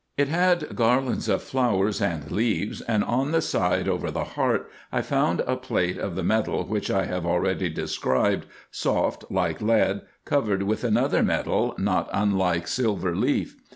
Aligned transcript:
It 0.17 0.29
had 0.29 0.75
garlands 0.75 1.29
of 1.29 1.43
flowers 1.43 2.01
and 2.01 2.31
leaves, 2.31 2.81
and 2.81 3.03
on 3.03 3.29
the 3.29 3.39
side 3.39 3.87
over 3.87 4.09
the 4.09 4.23
heart 4.23 4.67
I 4.91 5.03
found 5.03 5.41
a 5.41 5.55
plate 5.55 5.99
of 5.99 6.15
the 6.15 6.23
metal 6.23 6.63
which 6.63 6.89
I 6.89 7.05
have 7.05 7.23
already 7.23 7.69
described, 7.69 8.47
soft 8.71 9.25
like 9.29 9.61
lead, 9.61 10.01
covered 10.25 10.63
with 10.63 10.83
another 10.83 11.21
metal, 11.21 11.75
not 11.77 12.09
unlike 12.13 12.67
silver 12.67 13.15
leaf. 13.15 13.55